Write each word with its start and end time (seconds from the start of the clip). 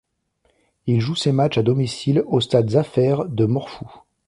Il 0.87 0.99
joue 0.99 1.13
ses 1.13 1.31
matchs 1.31 1.59
à 1.59 1.61
domicile 1.61 2.23
au 2.25 2.41
Stade 2.41 2.71
Zafer 2.71 3.17
de 3.27 3.45
Morphou. 3.45 3.85